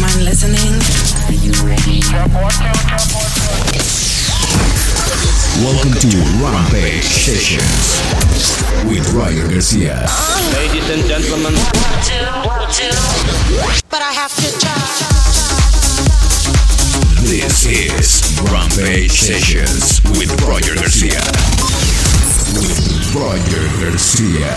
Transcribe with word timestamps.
mind 0.00 0.24
listening. 0.24 0.80
Welcome 5.60 5.92
to 5.92 6.08
Rampage 6.40 7.04
Sessions 7.04 8.00
with 8.88 9.12
Roger 9.12 9.46
Garcia. 9.48 10.06
Ladies 10.56 10.88
and 10.88 11.04
gentlemen. 11.04 11.54
But 13.90 14.00
I 14.00 14.12
have 14.12 14.34
to 14.36 14.48
try. 14.58 14.80
This 17.28 17.66
is 17.66 18.40
Rampage 18.50 19.20
Sessions 19.20 20.00
with 20.18 20.32
Roger 20.48 20.74
Garcia. 20.76 21.20
With 22.56 23.14
Roger 23.14 23.68
Garcia. 23.84 24.56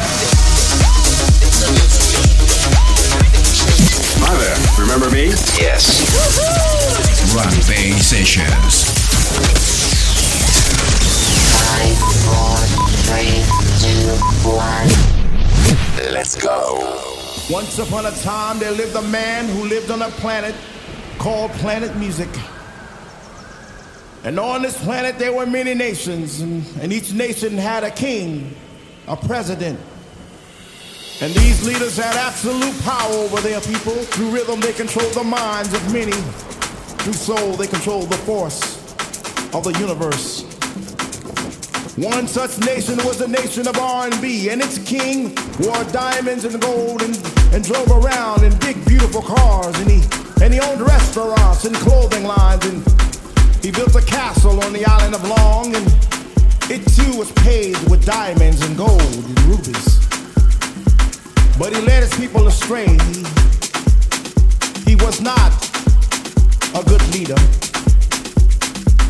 Hi 4.25 4.35
there. 4.37 4.57
Remember 4.79 5.09
me? 5.09 5.27
Yes. 5.59 6.03
Rampage 7.35 8.01
Sessions. 8.01 8.91
Five, 11.53 11.97
four, 12.27 12.57
three, 13.07 13.43
two, 13.79 14.15
one. 14.49 14.89
Let's 16.13 16.35
go. 16.39 17.01
Once 17.49 17.77
upon 17.79 18.05
a 18.05 18.11
time, 18.21 18.59
there 18.59 18.71
lived 18.71 18.95
a 18.95 19.01
man 19.01 19.47
who 19.49 19.65
lived 19.65 19.91
on 19.91 20.01
a 20.01 20.09
planet 20.09 20.55
called 21.17 21.51
Planet 21.53 21.95
Music. 21.97 22.29
And 24.23 24.39
on 24.39 24.61
this 24.61 24.81
planet, 24.81 25.19
there 25.19 25.33
were 25.33 25.45
many 25.45 25.73
nations, 25.73 26.39
and, 26.41 26.65
and 26.81 26.93
each 26.93 27.11
nation 27.11 27.57
had 27.57 27.83
a 27.83 27.91
king, 27.91 28.55
a 29.07 29.17
president. 29.17 29.79
And 31.21 31.33
these 31.33 31.65
leaders 31.65 31.97
had 31.97 32.15
absolute 32.15 32.77
power 32.83 33.13
over 33.13 33.39
their 33.41 33.61
people. 33.61 33.93
Through 33.93 34.31
rhythm, 34.31 34.59
they 34.59 34.73
controlled 34.73 35.13
the 35.13 35.23
minds 35.23 35.73
of 35.73 35.93
many. 35.93 36.11
Through 37.03 37.13
soul, 37.13 37.53
they 37.53 37.67
controlled 37.67 38.09
the 38.09 38.17
force 38.17 38.77
of 39.53 39.63
the 39.63 39.73
universe. 39.79 40.43
One 41.95 42.27
such 42.27 42.57
nation 42.65 42.97
was 43.05 43.19
the 43.19 43.27
nation 43.27 43.67
of 43.67 43.77
R&B, 43.77 44.49
and 44.49 44.61
its 44.61 44.79
king 44.79 45.35
wore 45.59 45.83
diamonds 45.91 46.43
and 46.43 46.59
gold 46.59 47.03
and, 47.03 47.15
and 47.53 47.63
drove 47.63 47.91
around 47.91 48.43
in 48.43 48.57
big, 48.57 48.83
beautiful 48.85 49.21
cars, 49.21 49.77
and 49.79 49.91
he 49.91 50.01
and 50.41 50.53
he 50.53 50.59
owned 50.59 50.81
restaurants 50.81 51.65
and 51.65 51.75
clothing 51.75 52.25
lines, 52.25 52.65
and 52.65 52.83
he 53.63 53.71
built 53.71 53.95
a 53.95 54.01
castle 54.01 54.61
on 54.63 54.73
the 54.73 54.83
island 54.85 55.13
of 55.13 55.23
Long, 55.23 55.75
and 55.75 55.85
it 56.71 56.81
too 56.97 57.17
was 57.17 57.31
paved 57.33 57.89
with 57.89 58.03
diamonds 58.05 58.65
and 58.65 58.75
gold 58.75 58.99
and 58.99 59.39
rubies. 59.43 59.99
But 61.63 61.73
he 61.73 61.81
led 61.83 62.03
his 62.03 62.13
people 62.15 62.45
astray. 62.45 62.87
He, 64.85 64.95
was 64.95 65.21
not 65.21 65.53
a 66.75 66.83
good 66.83 67.01
leader. 67.13 67.39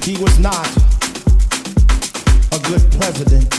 He 0.04 0.22
was 0.22 0.38
not 0.38 0.70
a 2.54 2.60
good 2.70 2.86
president. 3.00 3.50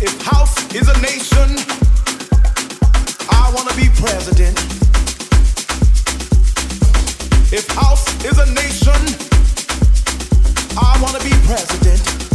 If 0.00 0.22
house 0.22 0.56
is 0.76 0.86
a 0.86 0.96
nation, 1.02 1.48
I 3.28 3.50
want 3.52 3.68
to 3.68 3.74
be 3.74 3.88
president. 3.98 4.56
If 7.52 7.66
house 7.70 8.06
is 8.24 8.38
a 8.38 8.46
nation, 8.54 9.00
I 10.78 10.96
want 11.02 11.16
to 11.16 11.24
be 11.24 11.34
president. 11.48 12.27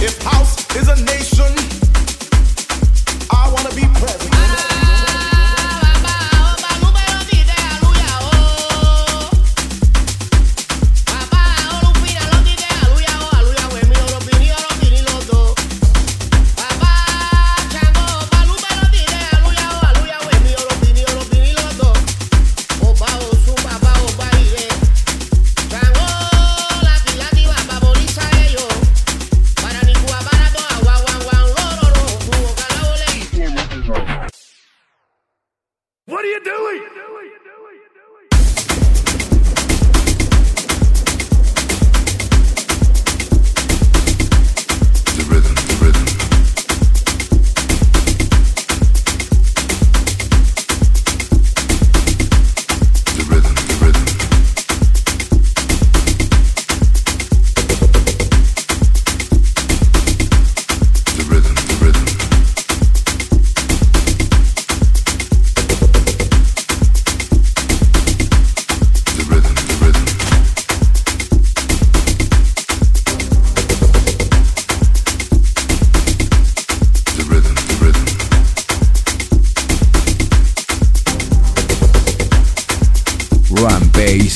If 0.00 0.22
house 0.22 0.54
is 0.76 0.86
a 0.86 0.94
nation, 1.06 1.52
I 3.32 3.50
want 3.52 3.68
to 3.68 3.74
be 3.74 3.82
president. 3.98 4.37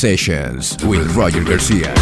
Sessions 0.03 0.77
with 0.85 1.15
Roger 1.15 1.45
Garcia. 1.45 1.95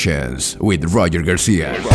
Sessions 0.00 0.56
with 0.58 0.94
Roger 0.94 1.20
Garcia. 1.20 1.89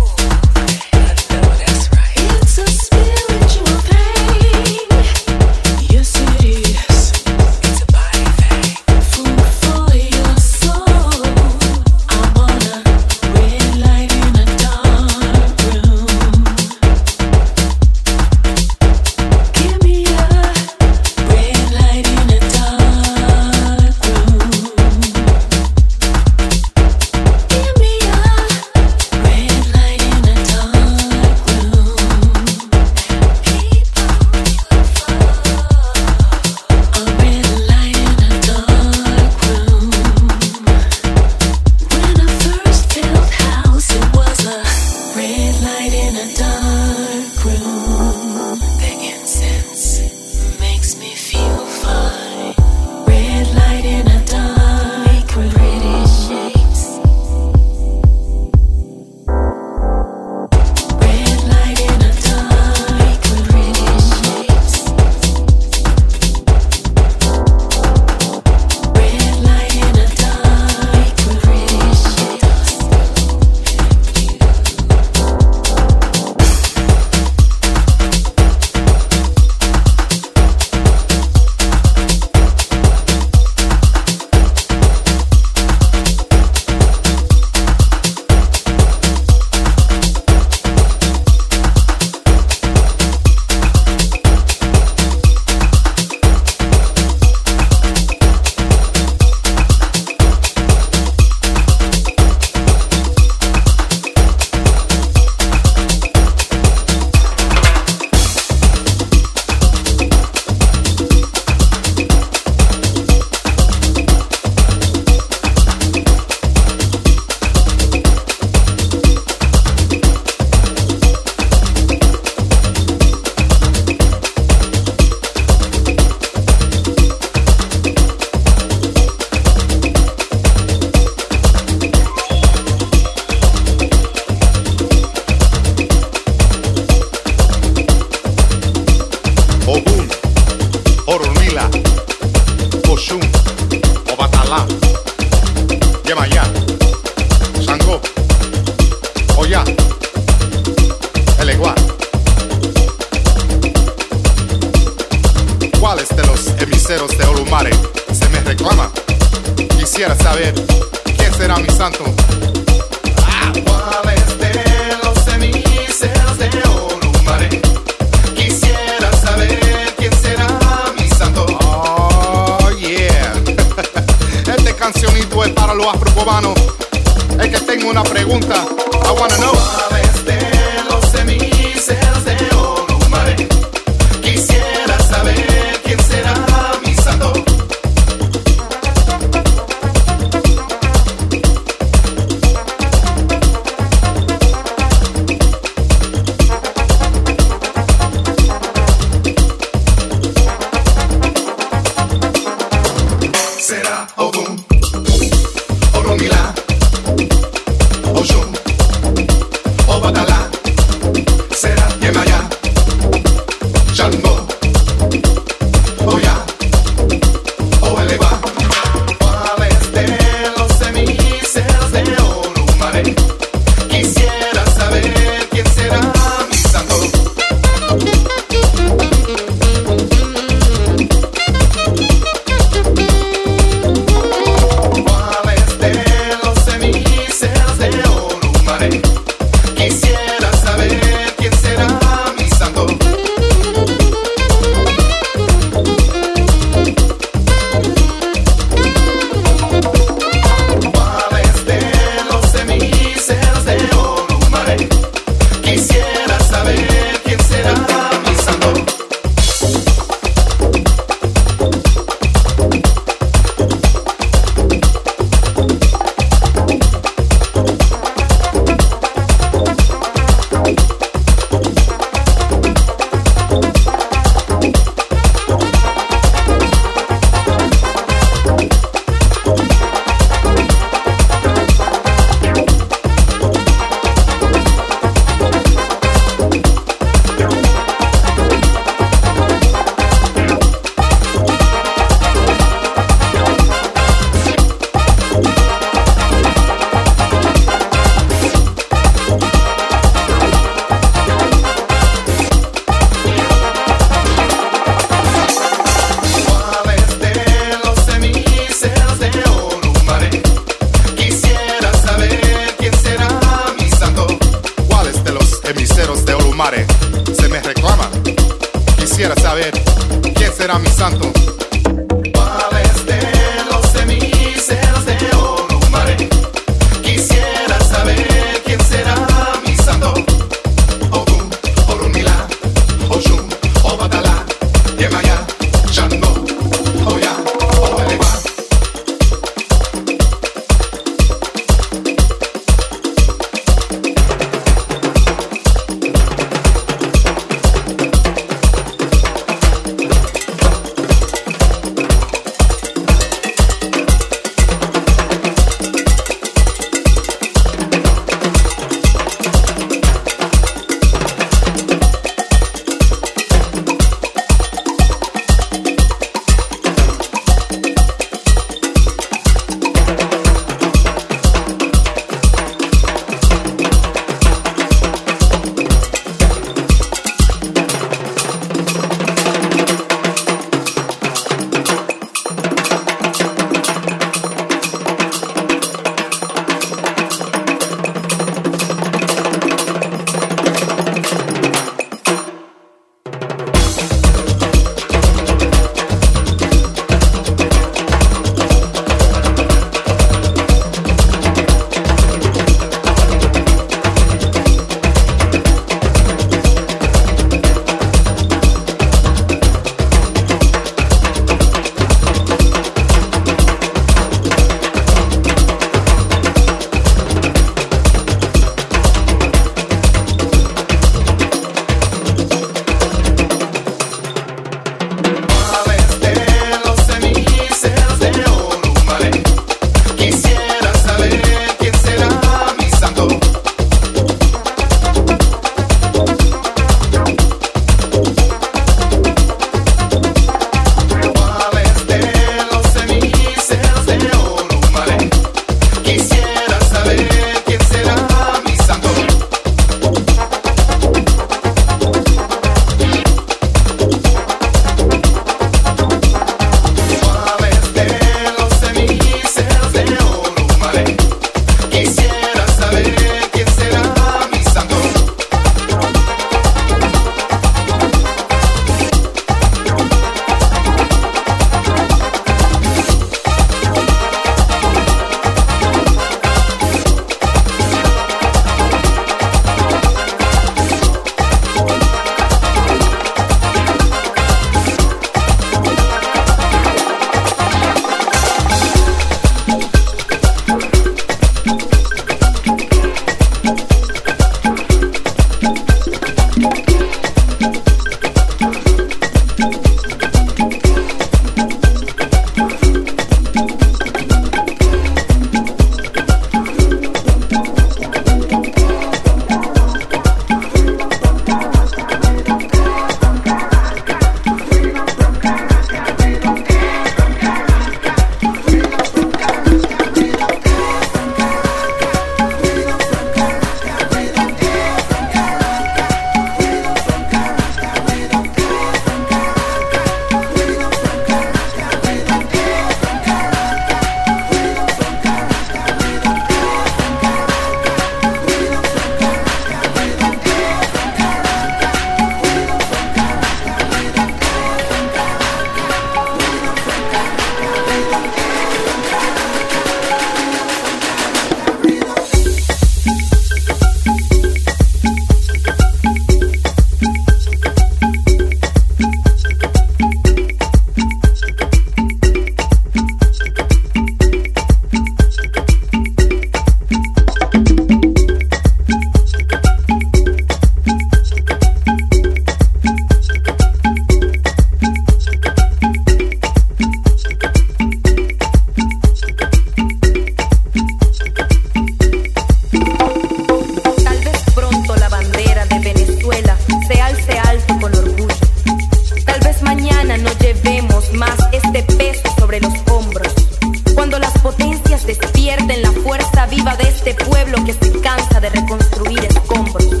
despierten 595.19 595.81
la 595.81 595.91
fuerza 595.91 596.45
viva 596.45 596.75
de 596.77 596.87
este 596.87 597.13
pueblo 597.13 597.61
que 597.65 597.73
se 597.73 597.91
cansa 597.99 598.39
de 598.39 598.49
reconstruir 598.49 599.19
escombros. 599.25 600.00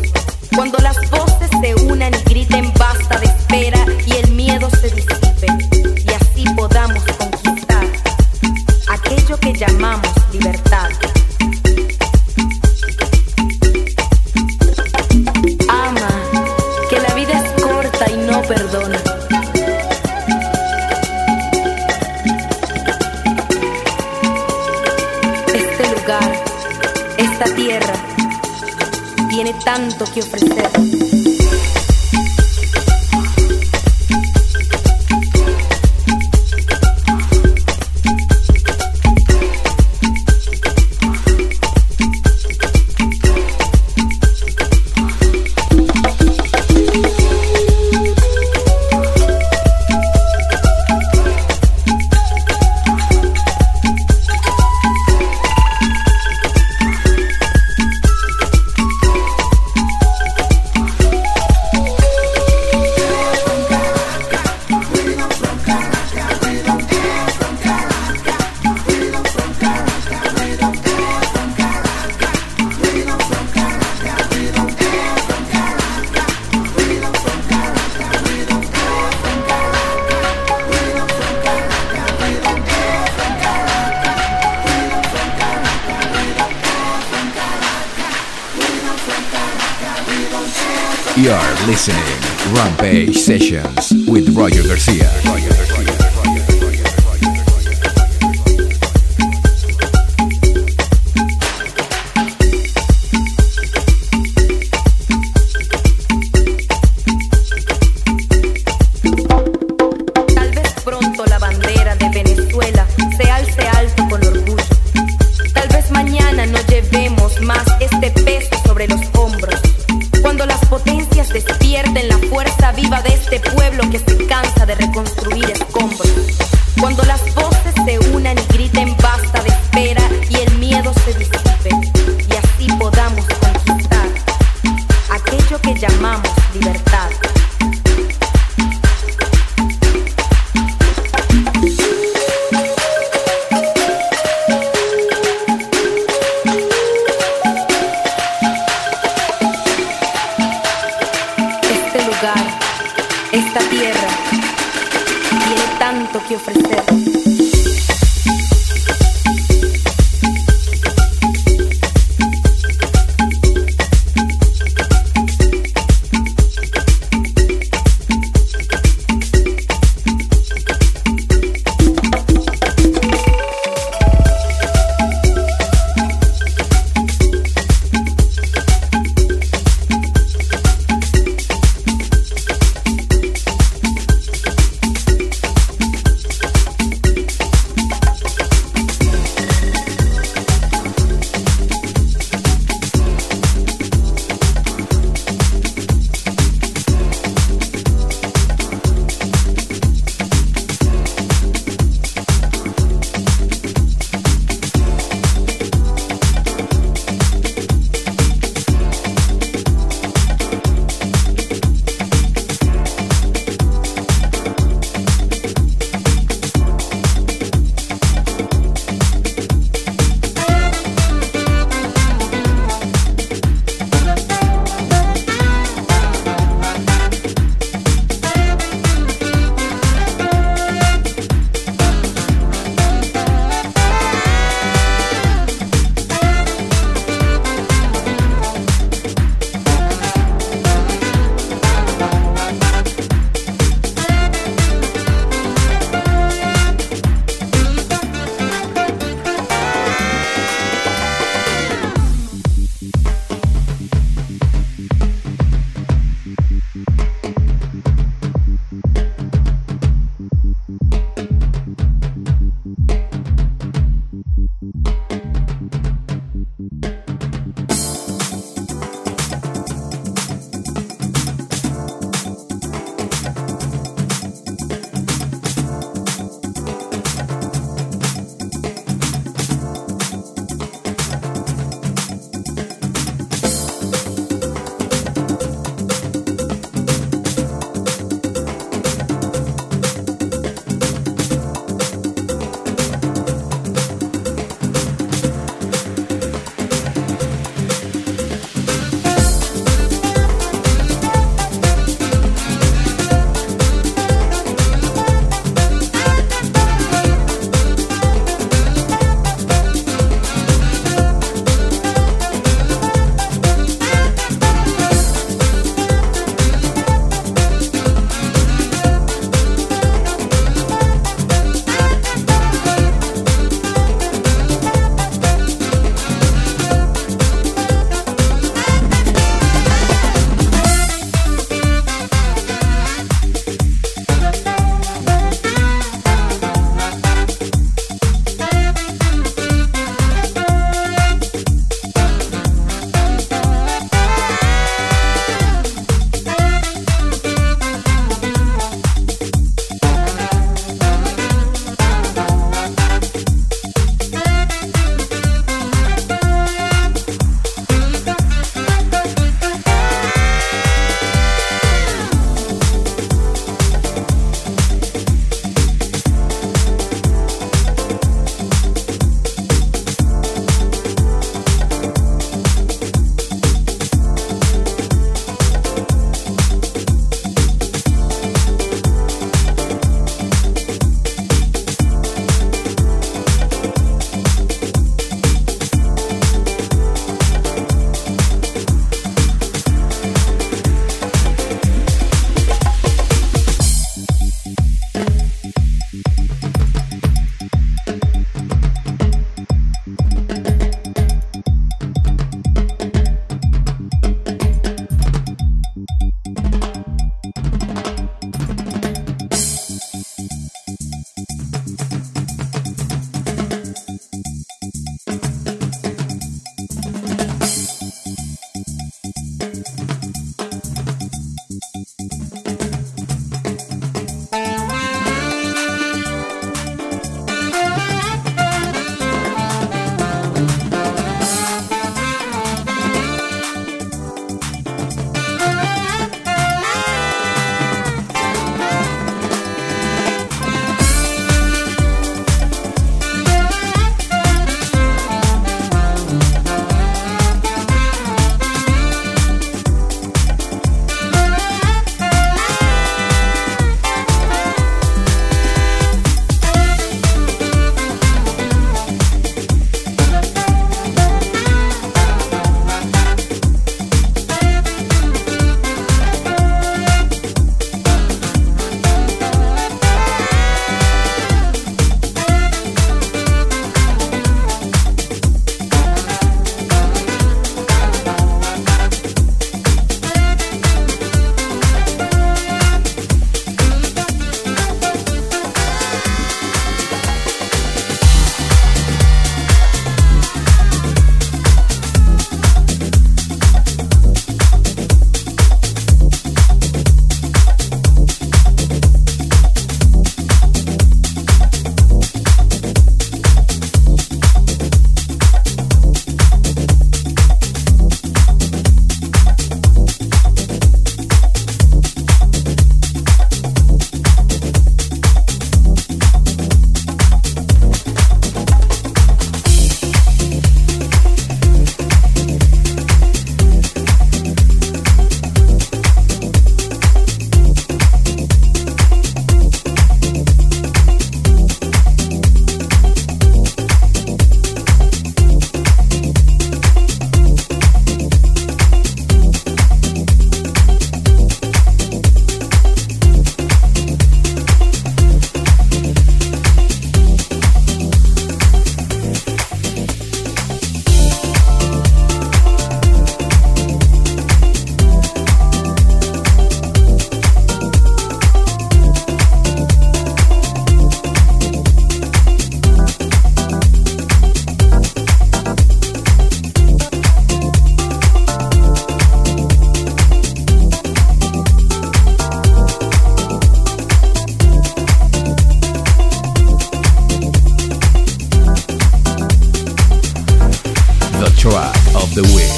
Of 581.43 582.13
the 582.13 582.21
week. 582.35 582.53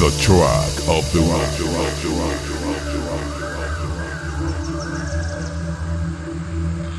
The 0.00 0.10
track 0.22 0.72
of 0.88 1.04
the 1.12 1.20
week. 1.20 1.50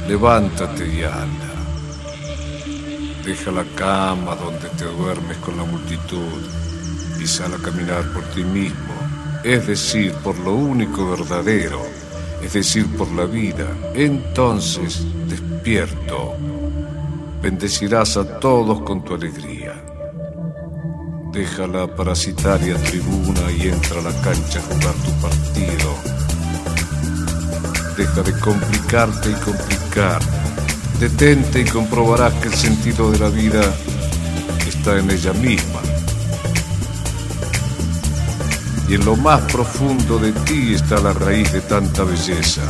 Levántate 0.08 0.88
y 0.88 1.04
anda. 1.04 1.52
Deja 3.26 3.52
la 3.52 3.64
cama 3.76 4.36
donde 4.36 4.70
te 4.78 4.86
duermes 4.86 5.38
con 5.38 5.58
la 5.58 5.64
multitud 5.64 6.20
y 7.20 7.26
sal 7.26 7.56
a 7.56 7.58
caminar 7.58 8.04
por 8.14 8.24
ti 8.36 8.44
mismo, 8.44 8.94
es 9.44 9.66
decir, 9.66 10.14
por 10.24 10.38
lo 10.38 10.54
único 10.54 11.10
verdadero, 11.10 11.82
es 12.44 12.54
decir, 12.54 12.86
por 12.96 13.12
la 13.14 13.26
vida. 13.26 13.68
Entonces, 13.96 15.04
despierto, 15.28 16.36
bendecirás 17.42 18.18
a 18.18 18.40
todos 18.40 18.82
con 18.82 19.04
tu 19.04 19.16
alegría. 19.16 19.61
Deja 21.32 21.66
la 21.66 21.88
parasitaria 21.88 22.76
tribuna 22.84 23.50
y 23.58 23.70
entra 23.70 24.02
a 24.02 24.04
la 24.04 24.22
cancha 24.22 24.60
a 24.60 24.64
jugar 24.64 24.94
tu 24.96 25.12
partido. 25.22 25.96
Deja 27.96 28.22
de 28.22 28.38
complicarte 28.38 29.32
y 29.32 29.34
complicar. 29.36 30.22
Detente 31.00 31.62
y 31.62 31.66
comprobarás 31.66 32.34
que 32.34 32.50
el 32.50 32.54
sentido 32.54 33.12
de 33.12 33.20
la 33.20 33.30
vida 33.30 33.62
está 34.68 35.00
en 35.00 35.10
ella 35.10 35.32
misma. 35.32 35.80
Y 38.90 38.96
en 38.96 39.06
lo 39.06 39.16
más 39.16 39.42
profundo 39.54 40.20
de 40.20 40.34
ti 40.34 40.74
está 40.74 41.00
la 41.00 41.14
raíz 41.14 41.50
de 41.54 41.62
tanta 41.62 42.04
belleza. 42.04 42.64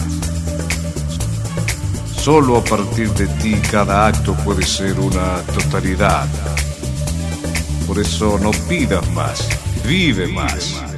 Solo 2.16 2.58
a 2.58 2.64
partir 2.64 3.10
de 3.14 3.26
ti 3.42 3.56
cada 3.72 4.06
acto 4.06 4.36
puede 4.36 4.64
ser 4.64 5.00
una 5.00 5.38
totalidad. 5.56 6.28
Por 7.92 8.00
eso 8.00 8.40
no 8.40 8.52
pidas 8.70 9.06
más, 9.12 9.50
vive 9.86 10.26
más. 10.26 10.91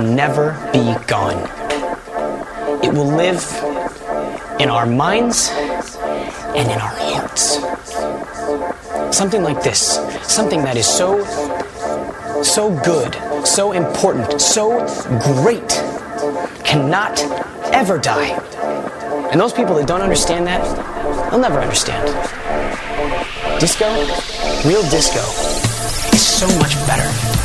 Will 0.00 0.14
never 0.14 0.52
be 0.72 0.94
gone. 1.06 1.36
It 2.82 2.92
will 2.92 3.06
live 3.06 3.44
in 4.58 4.70
our 4.70 4.86
minds 4.86 5.50
and 5.50 6.70
in 6.70 6.78
our 6.78 6.94
hearts. 6.96 7.58
Something 9.14 9.42
like 9.42 9.62
this, 9.62 9.96
something 10.22 10.62
that 10.62 10.76
is 10.76 10.86
so, 10.86 11.22
so 12.42 12.70
good, 12.82 13.14
so 13.46 13.72
important, 13.72 14.40
so 14.40 14.78
great, 15.42 15.68
cannot 16.64 17.20
ever 17.74 17.98
die. 17.98 18.30
And 19.30 19.40
those 19.40 19.52
people 19.52 19.74
that 19.74 19.86
don't 19.86 20.02
understand 20.02 20.46
that, 20.46 20.62
they'll 21.30 21.40
never 21.40 21.60
understand. 21.60 22.06
Disco, 23.60 23.90
real 24.66 24.82
disco, 24.88 25.20
is 26.14 26.24
so 26.24 26.46
much 26.58 26.74
better. 26.86 27.39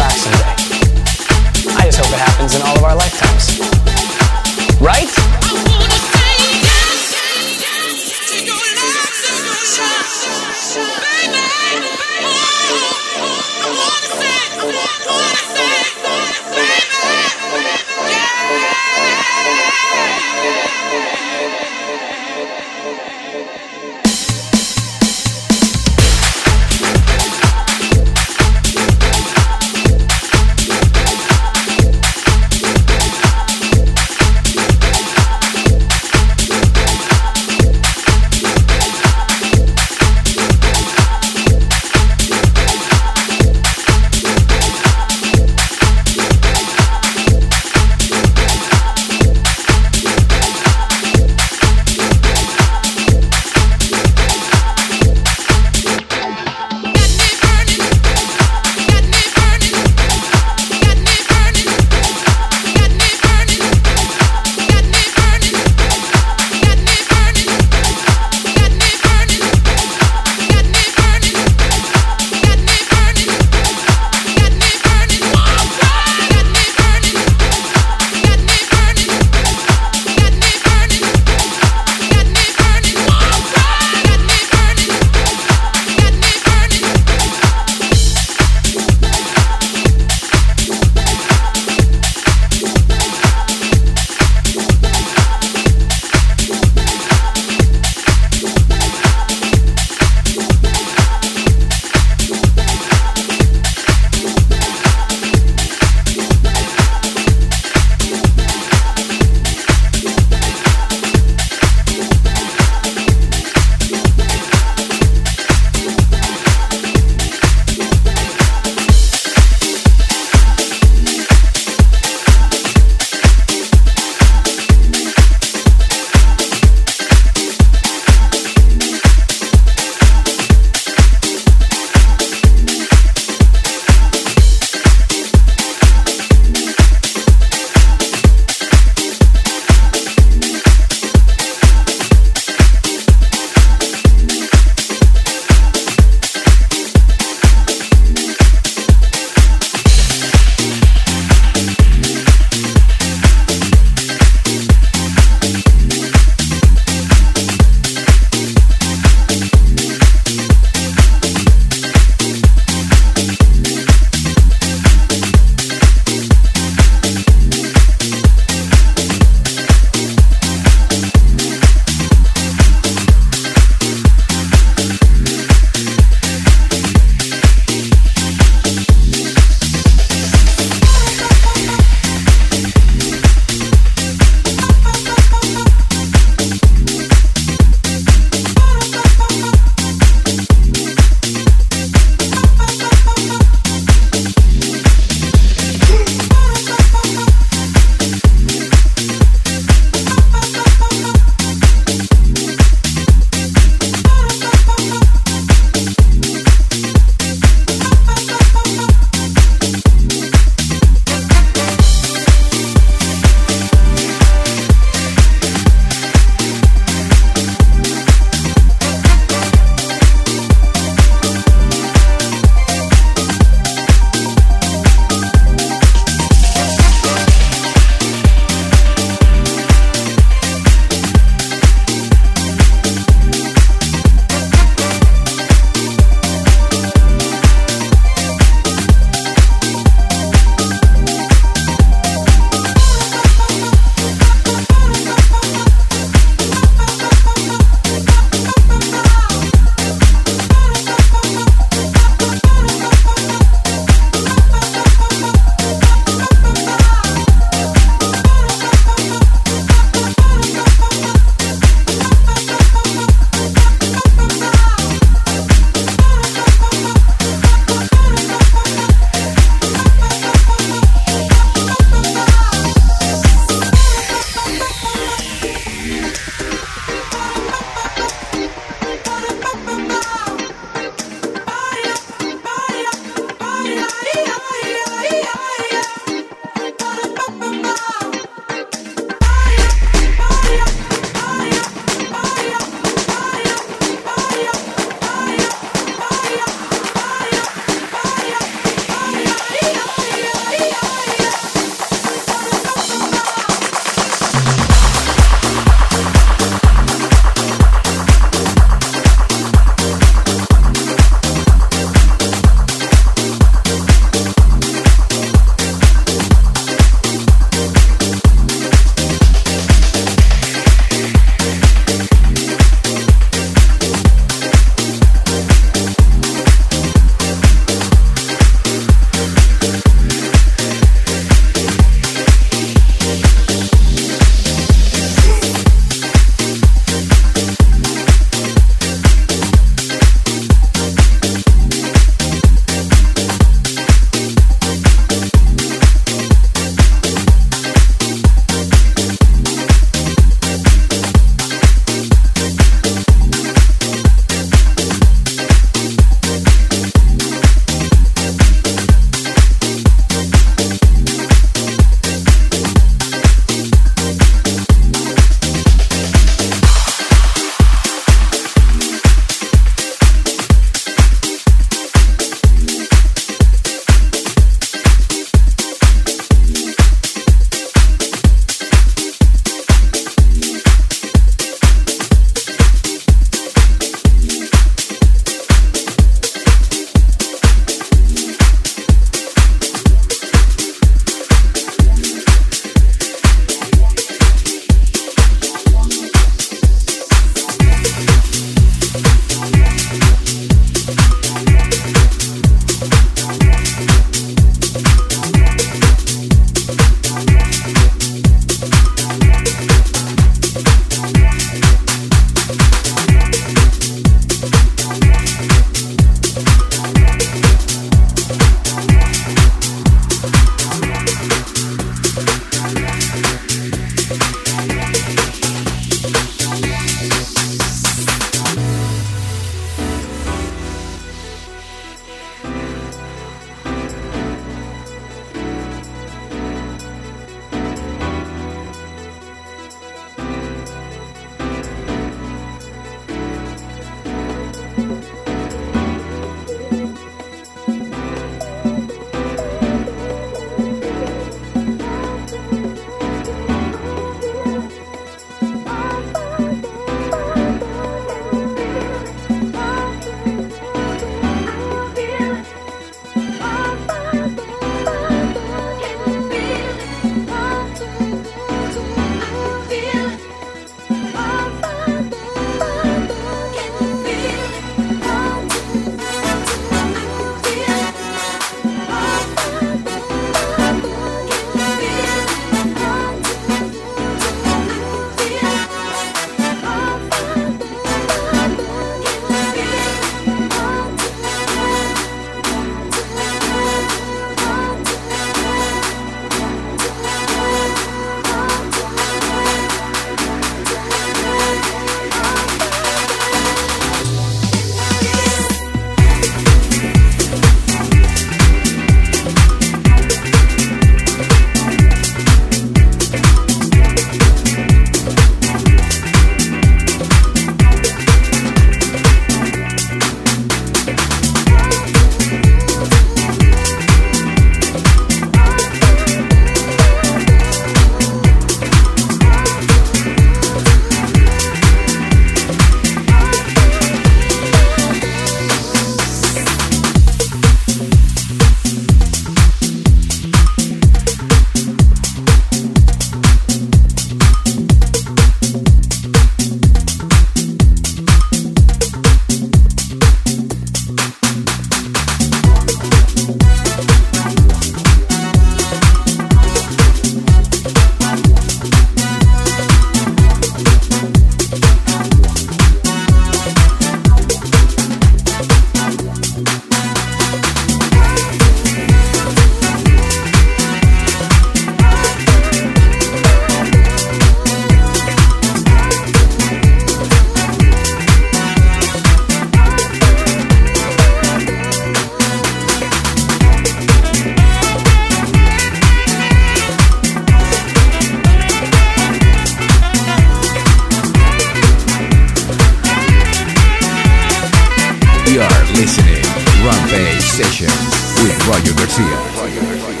You 595.41 595.47
are 595.47 595.65
listening 595.73 596.21
Rampage 596.63 597.23
Sessions 597.23 598.13
with 598.21 598.47
Roger 598.47 598.75
Garcia. 598.75 600.00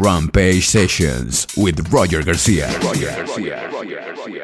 Rampage 0.00 0.66
Sessions 0.66 1.46
with 1.58 1.92
Roger 1.92 2.22
Garcia. 2.22 2.68
Roger 2.80 3.04
Garcia. 3.04 3.70
Roger 3.70 3.96
Garcia. 3.96 4.39